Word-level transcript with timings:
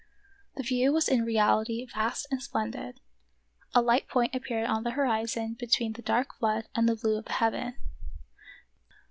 The 0.55 0.63
view 0.63 0.91
was 0.91 1.07
in 1.07 1.23
reality 1.23 1.85
vast 1.85 2.25
and 2.31 2.41
splendid. 2.41 2.99
A 3.75 3.83
light 3.83 4.07
point 4.07 4.33
appeared 4.33 4.65
on 4.67 4.81
the 4.83 4.89
horizon 4.97 5.53
between 5.59 5.93
the 5.93 6.01
dark 6.01 6.33
flood 6.39 6.67
and 6.73 6.89
the 6.89 6.95
blue 6.95 7.17
of 7.19 7.25
the 7.25 7.33
heaven. 7.33 7.75